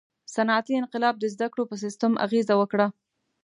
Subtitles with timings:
[0.35, 2.87] •صنعتي انقلاب د زدهکړو په سیستم اغېزه وکړه.